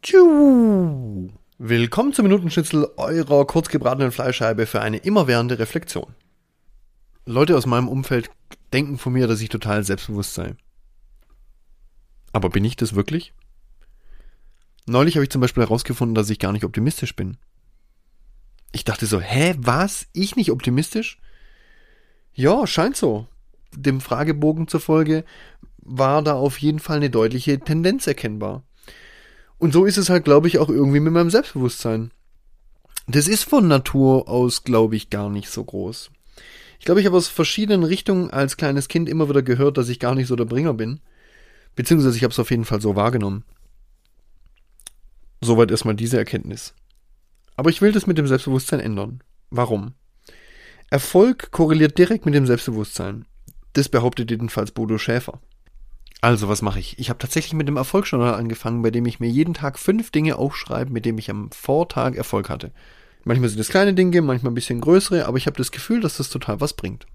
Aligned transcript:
Tschu. 0.00 1.28
Willkommen 1.58 2.12
zum 2.12 2.22
Minutenschnitzel 2.22 2.88
eurer 2.96 3.44
kurzgebratenen 3.46 4.12
Fleischscheibe 4.12 4.66
für 4.66 4.80
eine 4.80 4.98
immerwährende 4.98 5.58
Reflexion. 5.58 6.14
Leute 7.26 7.56
aus 7.56 7.66
meinem 7.66 7.88
Umfeld 7.88 8.30
denken 8.72 8.96
von 8.96 9.12
mir, 9.12 9.26
dass 9.26 9.40
ich 9.40 9.48
total 9.48 9.82
selbstbewusst 9.82 10.34
sei. 10.34 10.54
Aber 12.32 12.48
bin 12.48 12.64
ich 12.64 12.76
das 12.76 12.94
wirklich? 12.94 13.34
Neulich 14.86 15.16
habe 15.16 15.24
ich 15.24 15.30
zum 15.30 15.40
Beispiel 15.40 15.64
herausgefunden, 15.64 16.14
dass 16.14 16.30
ich 16.30 16.38
gar 16.38 16.52
nicht 16.52 16.64
optimistisch 16.64 17.16
bin. 17.16 17.36
Ich 18.70 18.84
dachte 18.84 19.06
so, 19.06 19.20
hä, 19.20 19.56
was? 19.58 20.06
Ich 20.12 20.36
nicht 20.36 20.52
optimistisch? 20.52 21.18
Ja, 22.32 22.68
scheint 22.68 22.96
so. 22.96 23.26
Dem 23.74 24.00
Fragebogen 24.00 24.68
zufolge 24.68 25.24
war 25.78 26.22
da 26.22 26.34
auf 26.34 26.58
jeden 26.58 26.78
Fall 26.78 26.98
eine 26.98 27.10
deutliche 27.10 27.58
Tendenz 27.58 28.06
erkennbar. 28.06 28.62
Und 29.58 29.72
so 29.72 29.84
ist 29.84 29.98
es 29.98 30.08
halt, 30.08 30.24
glaube 30.24 30.48
ich, 30.48 30.58
auch 30.58 30.68
irgendwie 30.68 31.00
mit 31.00 31.12
meinem 31.12 31.30
Selbstbewusstsein. 31.30 32.12
Das 33.06 33.26
ist 33.26 33.44
von 33.44 33.66
Natur 33.66 34.28
aus, 34.28 34.64
glaube 34.64 34.96
ich, 34.96 35.10
gar 35.10 35.30
nicht 35.30 35.50
so 35.50 35.64
groß. 35.64 36.10
Ich 36.78 36.84
glaube, 36.84 37.00
ich 37.00 37.06
habe 37.06 37.16
aus 37.16 37.28
verschiedenen 37.28 37.82
Richtungen 37.82 38.30
als 38.30 38.56
kleines 38.56 38.88
Kind 38.88 39.08
immer 39.08 39.28
wieder 39.28 39.42
gehört, 39.42 39.78
dass 39.78 39.88
ich 39.88 39.98
gar 39.98 40.14
nicht 40.14 40.28
so 40.28 40.36
der 40.36 40.44
Bringer 40.44 40.74
bin. 40.74 41.00
Beziehungsweise 41.74 42.16
ich 42.16 42.22
habe 42.22 42.32
es 42.32 42.38
auf 42.38 42.50
jeden 42.50 42.64
Fall 42.64 42.80
so 42.80 42.96
wahrgenommen. 42.96 43.44
Soweit 45.40 45.70
erstmal 45.70 45.94
diese 45.94 46.18
Erkenntnis. 46.18 46.74
Aber 47.56 47.70
ich 47.70 47.82
will 47.82 47.92
das 47.92 48.06
mit 48.06 48.18
dem 48.18 48.26
Selbstbewusstsein 48.26 48.80
ändern. 48.80 49.22
Warum? 49.50 49.94
Erfolg 50.90 51.50
korreliert 51.50 51.98
direkt 51.98 52.24
mit 52.26 52.34
dem 52.34 52.46
Selbstbewusstsein. 52.46 53.26
Das 53.72 53.88
behauptet 53.88 54.30
jedenfalls 54.30 54.70
Bodo 54.70 54.98
Schäfer. 54.98 55.40
Also, 56.20 56.48
was 56.48 56.62
mache 56.62 56.80
ich? 56.80 56.98
Ich 56.98 57.10
habe 57.10 57.18
tatsächlich 57.18 57.54
mit 57.54 57.68
dem 57.68 57.76
Erfolgsjournal 57.76 58.34
angefangen, 58.34 58.82
bei 58.82 58.90
dem 58.90 59.06
ich 59.06 59.20
mir 59.20 59.28
jeden 59.28 59.54
Tag 59.54 59.78
fünf 59.78 60.10
Dinge 60.10 60.36
aufschreibe, 60.36 60.92
mit 60.92 61.04
denen 61.04 61.18
ich 61.18 61.30
am 61.30 61.50
Vortag 61.52 62.14
Erfolg 62.16 62.50
hatte. 62.50 62.72
Manchmal 63.24 63.50
sind 63.50 63.60
es 63.60 63.68
kleine 63.68 63.94
Dinge, 63.94 64.20
manchmal 64.22 64.50
ein 64.50 64.56
bisschen 64.56 64.80
größere, 64.80 65.26
aber 65.26 65.38
ich 65.38 65.46
habe 65.46 65.56
das 65.56 65.70
Gefühl, 65.70 66.00
dass 66.00 66.16
das 66.16 66.30
total 66.30 66.60
was 66.60 66.72
bringt. 66.72 67.06